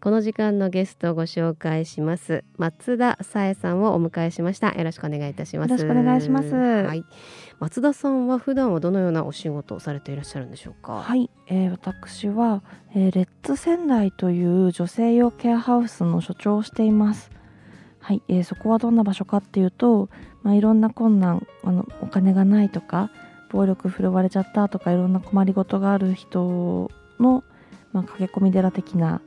[0.00, 2.42] この時間のゲストをご紹介します。
[2.58, 4.72] 松田さえさんをお迎えしました。
[4.72, 5.70] よろしくお願いいたします。
[5.70, 6.52] よろしくお願いします。
[6.54, 7.04] はい。
[7.60, 11.02] 松田さんは普段はどのようなお仕事をされていらっしゃるんでしょうか？
[11.02, 12.64] はい、えー、私は、
[12.96, 17.30] えー、レッツ仙台という女性用ケアハウスの所長をしています。
[18.00, 20.08] はい、えー、そこはどんな場所かっていうと、
[20.42, 23.10] まあ、いろんな困難あのお金がないとか
[23.50, 27.44] 暴力振るわれちゃったとかいろんな困りごとがある人の、
[27.92, 29.20] まあ、駆け込み寺的な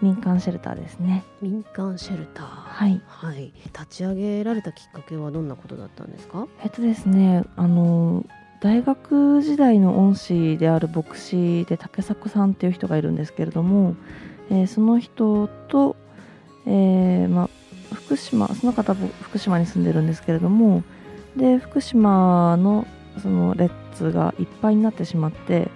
[0.00, 1.24] 民間シェルターですね。
[1.42, 2.46] 民間シェルター。
[2.46, 6.46] はい、はい、立ち上げられたきっかけはどんなことだったんですか？
[6.62, 8.24] えっとですねあの
[8.60, 13.94] 大学時代の恩師である牧師で竹迫さんっていう人がいるんですけれども、
[14.50, 15.96] えー、その人と、
[16.66, 17.50] えーまあ、
[17.94, 20.82] 福島その方福島に住んでるんですけれども
[21.36, 22.86] で福島の
[23.22, 25.68] そのレッツがいっぱいになってしまって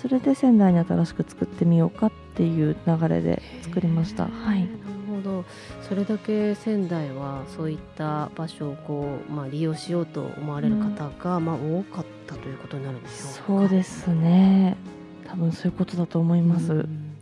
[0.00, 4.26] それで仙台に新しく作ってみようかっていう流れで作りました。
[4.26, 4.70] はい、なる
[5.08, 5.44] ほど。
[5.82, 14.76] それだけ仙台はそういった場所をこう、まあ、利用しようと思われる方が、うん、まあ、多かったということになるんでしょうそうですね。
[15.26, 16.72] 多分そういうことだと思います。
[16.72, 17.16] うん、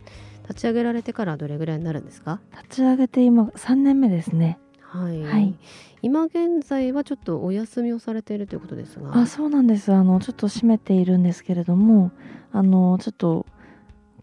[0.49, 2.41] 立ち上げられてからどれぐらいになるんですか？
[2.65, 4.59] 立ち上げて今3年目ですね。
[4.81, 5.55] はい、はい、
[6.03, 9.17] 今現在はちょっとお休みをされているということですが。
[9.17, 9.93] あそうなんです。
[9.93, 12.13] あのちょっと閉めているんですけれども
[12.53, 13.47] あのちょっと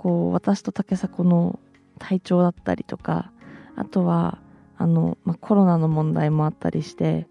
[0.02, 1.60] こう私と竹迫の
[2.00, 3.32] 体調だったりとか
[3.76, 4.40] あとは
[4.80, 7.28] あの、まあ、コロナの問題もあったりして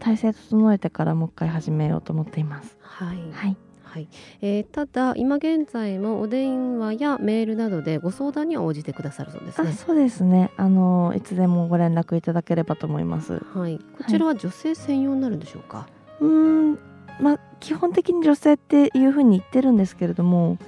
[0.00, 2.76] 体制整えてからもう一回始めようと思っています。
[2.82, 4.08] はい、はいはい
[4.42, 9.72] えー、ただ今現在もお電話やメールなどでご相談には応じてくださるそうですね。
[9.72, 10.50] そうですね。
[10.58, 13.42] あのいつでもご連絡いただければと思います。
[13.54, 13.78] はい。
[13.96, 15.78] こちらは女性専用になるんでしょうか？
[15.78, 15.88] は
[16.20, 16.78] い、うん
[17.18, 20.58] まあ基本的に女性っていうふうに言ってるんですけれども、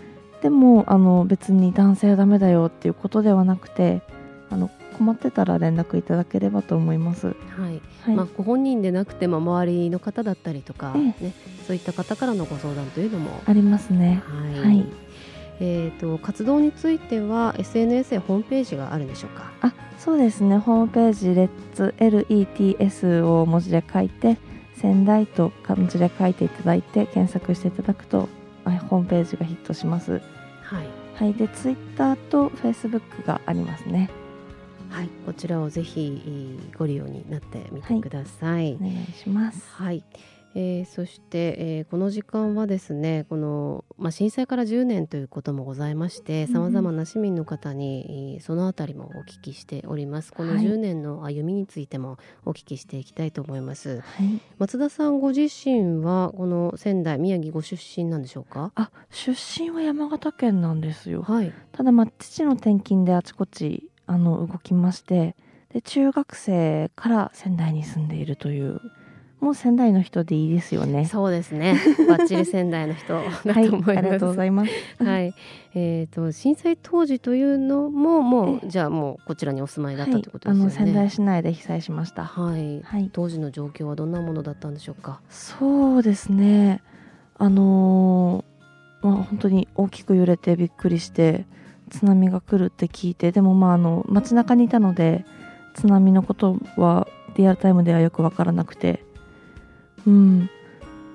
[0.43, 4.03] でもあの別に男性はダメだよっていうことではなくて
[4.51, 7.29] あの困ってたら連絡いただければと思います。
[7.29, 7.33] は
[7.71, 7.81] い。
[8.03, 11.15] はい、まあご本人でなくても周りの方だったりとか、ね、
[11.67, 14.23] そういった方からのご相談というのもありますね。
[14.27, 14.61] はい。
[14.61, 14.87] はい、
[15.61, 19.51] えっ、ー、と活動については SNS やホームページがあるんでしょうか？
[19.63, 20.59] あ、そうですね。
[20.59, 24.37] ホームページレッツ LETS を文字で書いて
[24.77, 28.29] 仙台と漢字で書いていただいて検索していただくと
[28.65, 30.21] ホームページがヒットします。
[30.63, 30.87] はい。
[31.15, 34.11] はい、でツイッターとフェイスブックがありますね。
[34.91, 38.65] はい、こちらをぜひご利用になってみてください。
[38.65, 39.73] はい、お願いします。
[39.73, 40.03] はい。
[40.55, 50.33] えー、そして、えー、この時間はですねこの、まあ、震災から10年ということもございましてさまざまな市民の方に、そのあたりもお聞きしております。
[50.33, 58.73] この10年の歩みについてもお聞きしていきたいと思います、はい、松田さんご自身はこの仙台宮城ご出身なんでしょうか？
[58.75, 65.37] あ出身は山形県なんですよ、はい、ただ、まあ、父の転勤であちこちあの動きまして
[65.73, 68.81] で中学生から仙台に住んでいるという
[69.43, 71.05] もう仙台の人でいいですよね。
[71.05, 71.77] そうですね。
[72.09, 73.15] バッチリ仙台の人
[73.45, 73.89] だと 思います。
[73.89, 74.71] はい、ありがとうございます。
[75.03, 75.35] はい。
[75.75, 80.65] えっ、ー、と震災当時というのももうじゃあもうこちらにお住まいだったということですね。
[80.65, 82.25] はい、あの仙台市内で被災しました。
[82.25, 82.83] はい。
[82.83, 83.11] はい。
[83.13, 85.21] 当時の状況はどんなものだったんでしょうか？
[85.29, 86.81] そうですね。
[87.37, 91.47] あのー、まあ本当に大きく揺れてびっくりして
[91.91, 95.25] 津波が来るって聞いてでもまああの街中にいたので
[95.75, 99.05] 津波のことはリアルタイムではよく分からなくて。
[100.07, 100.51] うん。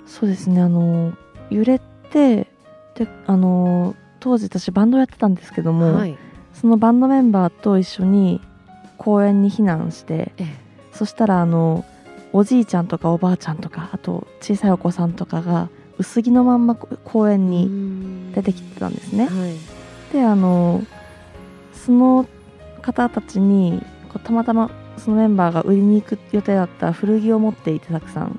[0.06, 0.60] そうですね。
[0.60, 1.12] あの
[1.50, 1.80] 揺れ
[2.10, 2.46] て
[2.94, 6.16] であの当時私バンドやってたんですけども、はい、
[6.54, 8.40] そのバンドメンバーと一緒に
[8.96, 10.46] 公園に避難して、ええ、
[10.92, 11.84] そしたらあの
[12.32, 15.68] おじいちゃんとかおばあちゃんとかあと小さいお子さんとかが
[15.98, 19.26] 薄着のまんま公園に出てきてたんですね。
[19.26, 20.82] はい、であの
[21.72, 22.26] その
[22.82, 23.82] 方たちに
[24.24, 28.38] たまたまそのメンバーが売りに行く予定だった古着を持っていてたくさん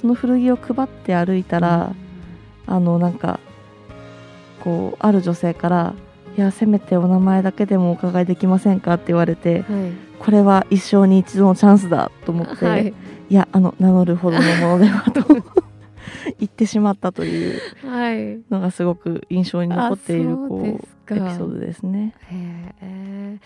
[0.00, 1.94] その古着を配って歩いたら、
[2.66, 3.40] あのなんか
[4.60, 5.94] こうある女性から
[6.36, 9.64] 「いやせめてお名前だけでもお伺いできませんか?」って言われて、はい、
[10.18, 12.92] これは一生に一度のチャンスだと思って、はい、
[13.30, 15.22] いやあの名乗るほどのものではと
[16.38, 17.60] 言ってしまったという
[18.50, 20.80] のがすごく印象に残っているこうエ
[21.14, 22.14] ピソードですね。
[22.30, 23.38] へえ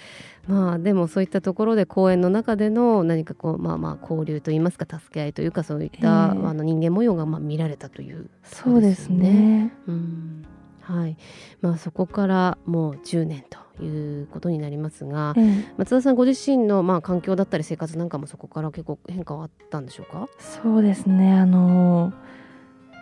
[0.46, 9.72] まあでもそういったところで公演の中での何かこうまあまあ交流といいますか助け合いというかそういったあの人間模様がまあ見られたというそうですね。
[9.86, 10.44] うん。
[10.80, 11.16] はい。
[11.60, 15.64] まあ、そこからもう10年ということになりますが、ええ。
[15.76, 20.28] 松田さんご自身のまあ環境だったり生活なんかもそこから結構変化はあったんでしょうか？
[20.38, 21.34] そうですね。
[21.34, 22.12] あの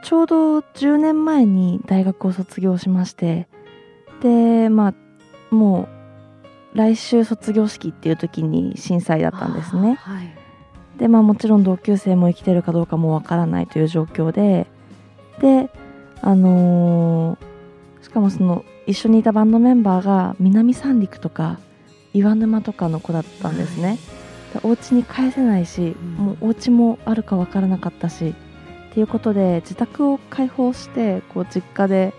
[0.05, 3.49] ちょうど10年前に大学を卒業しまして、
[4.21, 5.89] で、まあ、も
[6.75, 9.95] う来週卒業式っていう時に震災だったんですね。
[9.95, 10.35] はい。
[10.99, 14.67] でまあもちろん同級生も生きてるかどうかもわからないという状況で
[15.41, 15.71] で
[16.23, 17.49] あのー
[18.03, 21.59] しかもその一緒にいたバンドメンバーが南三陸とか
[22.15, 23.99] 岩沼とかの子だったんですね、
[24.55, 26.13] でお家に帰せないし、うん。
[26.15, 28.35] もうお家もあるかわからなかったし
[28.91, 32.15] っていうことで自宅を開放してこう実家で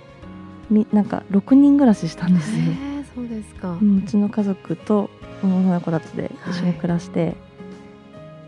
[0.70, 5.10] みなんか6人暮らししたんですよ、へえそうですか、うん、うちの家族と
[5.44, 7.36] 女の子たちで一緒に暮らして、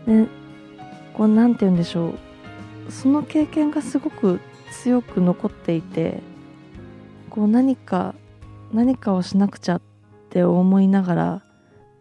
[0.06, 0.26] で
[1.14, 2.12] こうなんて言うんでしょう。
[2.90, 4.40] その経験がすごく
[4.72, 6.20] 強く残っていて
[7.30, 8.14] こう何か
[8.72, 9.82] 何かをしなくちゃっ
[10.30, 11.42] て思いながら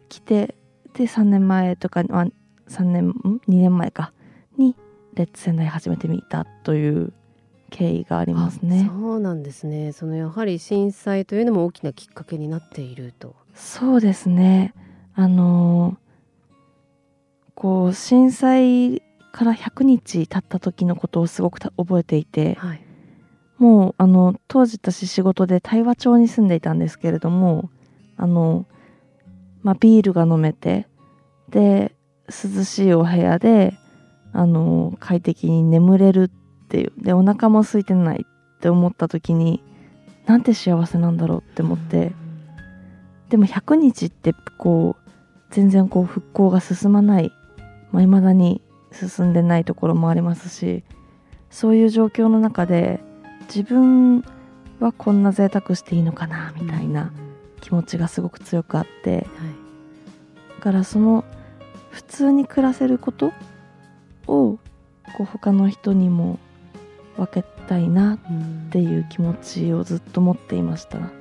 [0.09, 0.55] 来て
[0.93, 2.25] で3年前とか、まあ、
[2.69, 4.11] 3年ん？2年前か。
[4.57, 4.75] に
[5.13, 7.13] レッツ仙台初めて見たという
[7.71, 8.93] 経緯がありますねあ。
[8.93, 14.73] そうなんですねそのやはり震災というのも大きなきっかけになっているとそうですね。
[15.15, 16.01] あのー
[17.53, 22.81] こう震災から100日経った時のことをすごくた覚えていて、はい
[23.61, 27.69] もうあの当時私仕事で対話町に住んでいたんですけれども、
[28.17, 28.65] あの
[29.61, 30.87] まあビールが飲めて、
[31.49, 31.93] で
[32.27, 33.77] 涼しいお部屋で
[34.33, 36.31] あの快適に眠れる
[36.71, 39.63] っていう、でお腹も空いてないって思った時に、
[40.25, 42.13] なんて幸せなんだろうって思って。
[43.29, 45.11] でも100日ってこう
[45.51, 47.31] 全然こう復興が進まない、
[47.91, 50.83] まあ、未だに進んでないところもありますし
[51.49, 52.99] そういう状況の中で
[53.47, 54.25] 自分
[54.81, 57.13] はこんな贅沢していいのかなみたいな
[57.61, 59.15] 気持ちがすごく強くあって。
[59.15, 59.25] はい
[60.61, 61.25] だからその
[61.89, 63.33] 普通に暮らせること
[64.27, 64.59] を
[65.17, 66.37] こう他の人にも
[67.25, 70.99] 分けたいなっていう気持ちをずっと持っていました。
[70.99, 71.13] なる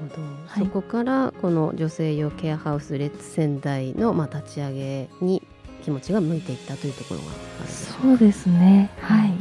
[0.00, 0.64] ほど、はい。
[0.64, 5.42] そこからこの女性用ケアハウスレッツ仙台のまあ立ち上げに
[5.82, 7.26] 気持ちが向いていったというところが
[7.66, 8.90] そうですね。
[9.00, 9.32] はい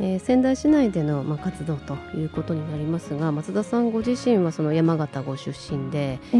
[0.00, 6.36] えー仙台市内での、まあ、活動ということになりますが松田さんご自身はその山形ご出身で、ええ。
[6.36, 6.38] え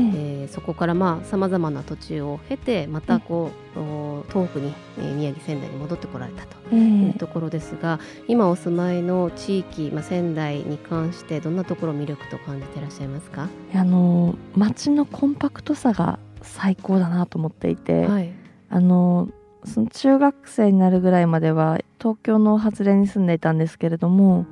[0.49, 0.95] ーそこから
[1.25, 6.79] さまざまな土地を経てまたこう、お東北に、えー宮城仙台に戻ってこられたとええ。
[6.79, 18.33] いうところですが、今お住まいの地域、まあ、仙台に関してどんなところを魅力と感じていらっしゃいますか、あの街のコンパクトさが最高だなと思っていて、はい。
[18.69, 19.29] あの
[19.65, 24.47] その中学生になるぐらいまでは東京の外れに住んでいたんですけれども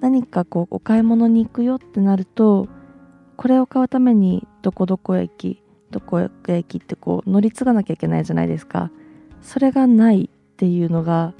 [0.00, 2.68] 何かこうお買い物に行くよってなると
[3.36, 8.90] これを買うためにどこどこ駅どこ駅ってこう乗り継がなきゃいけないじゃないですか。
[9.42, 11.34] それがないっていうのが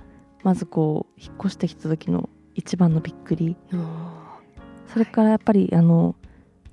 [0.45, 3.57] まずこう引っ越してきた時の一番のびっくり。
[4.93, 6.15] それからやっぱりあの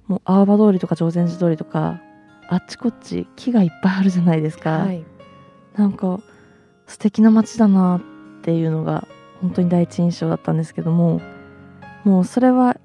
[0.07, 2.01] もう青葉通りとか定禅寺通りとか
[2.49, 5.03] あっちこっち木がいっぱいあるじゃないですか、はい。
[5.75, 6.19] なんか
[6.91, 9.07] 素敵な街だなっていうのが
[9.39, 11.21] 本当に第一印象だったんですけども
[12.03, 12.75] もうそれは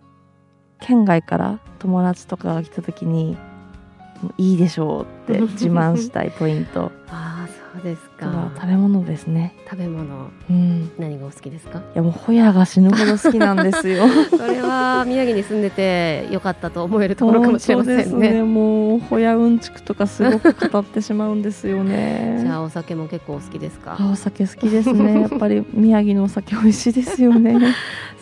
[0.81, 3.37] 県外から友達とかが来た時に
[4.39, 6.93] いいでしょうって自慢したいポイント。
[7.77, 8.51] そうですか。
[8.55, 9.55] 食べ物ですね。
[9.69, 10.31] 食べ物。
[10.49, 10.91] うん。
[10.99, 11.79] 何がお好きですか？
[11.79, 14.05] いやもうホヤが死ぬほど好きなんですよ。
[14.31, 18.31] それは宮城に住んでてよかったと思えるところかもしれませんね。
[18.33, 18.43] ね。
[18.43, 22.39] もうホヤうんちくとかすごく語ってしまうんですよね。
[22.45, 23.97] じゃあお酒も結構お好きですか？
[24.01, 25.21] あお酒好きですね。
[25.23, 27.59] やっぱり宮城のお酒美味しいですよね。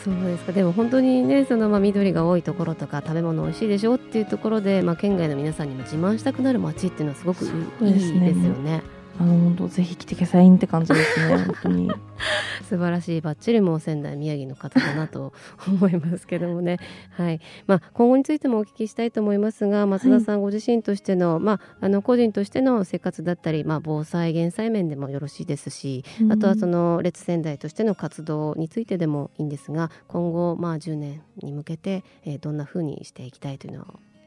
[0.05, 0.53] そうですか。
[0.53, 7.45] でも本当にねそのまあ緑が多いところとか食べ物美味しいでしょっていうところで、まあ、県外の皆さんにも自慢したくなる街っていうのはすごく
[7.81, 8.83] いいですよね
[9.19, 11.91] あの本当ぜひ来てくださいって感じですね本当に。
[12.69, 15.33] 素晴らしいバッチリもう仙台宮城の方だなと
[15.69, 16.79] 思いますけどもね、
[17.13, 17.41] はい。
[17.67, 33.87] まあ、今後についてもお聞きしたいと思いますが松田さんご自身としての,、まあ、あの個人としての生活だったり、まあ、防災減災面でもよろしいですしあとはその列仙台としての活動についてでもいいんですが今後まあ10年に向けて、えーどんなふうにしていきたいというのは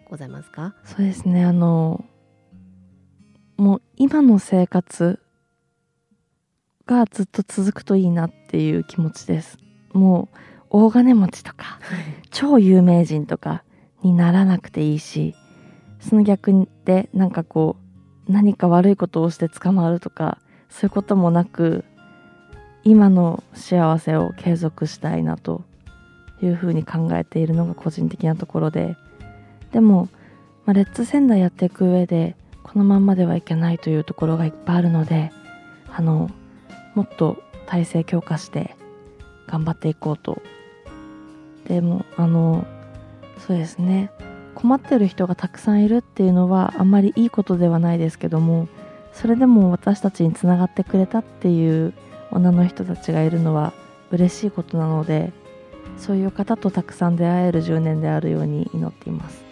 [0.09, 0.73] ございますか？
[0.85, 1.45] そうですね。
[1.45, 2.03] あの
[3.57, 5.19] もう今の生活
[6.85, 9.57] がずっと続くといいなっていう気持ちです。
[9.93, 10.37] もう
[10.69, 11.79] 大金持ちとか
[12.29, 13.63] 超有名人とか
[14.03, 15.33] にならなくていいし
[15.99, 17.77] その逆でなんかこ
[18.27, 20.37] う何か悪いことをして捕まるとか
[20.69, 21.85] そういうこともなく
[22.83, 25.63] 今の幸せを継続したいなと
[26.41, 28.95] いうふうに考えているのが個人的なところで。
[29.71, 30.07] でも、
[30.65, 32.35] まあ、レッツ仙台やっていく上で
[32.71, 35.31] このまんまではいけないというところがいっぱいあるので
[35.89, 36.29] あの
[36.95, 38.75] もっと体制強化して
[39.47, 40.41] 頑張っていこうと。
[41.67, 42.65] でもあの
[43.45, 44.11] そうですね。
[44.55, 48.67] 困ってる人がたくさんいるっていうのはあんまりいいことではないですけども
[49.13, 51.93] それでも私たちにつながってくれたっていう
[52.31, 53.71] 女の人たちがいるのは
[54.09, 55.31] 嬉しいことなので
[55.97, 59.46] そういう方とたくさん出会える10年であるように祈っています。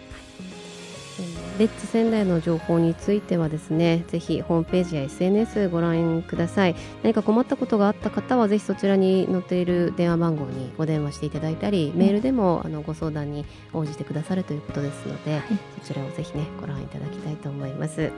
[1.58, 6.76] レッツ仙台の情報についてはですねぜひホームページや SNS ご覧ください。
[7.02, 15.42] 何か困ったことがあった方はぜひそちらに載っている電話番号にご電話していただいたり、メールでもあのご相談に応じてくださるということですので、はい、
[15.80, 18.12] そちらをぜひねご覧いただきたいと思います、はい。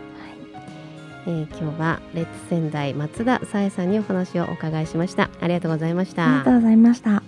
[1.27, 5.31] えー、今日はレッツ仙台松田さえさんにお話をお伺いしました。
[5.41, 6.27] ありがとうございました。
[6.27, 7.28] ありがとうございました